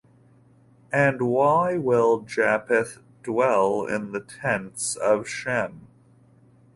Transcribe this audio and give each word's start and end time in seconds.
And 0.91 1.21
why 1.21 1.77
will 1.77 2.21
Japheth 2.21 2.97
"dwell 3.21 3.85
in 3.85 4.13
the 4.13 4.19
tents 4.21 4.95
of 4.95 5.27
Shem"? 5.27 5.85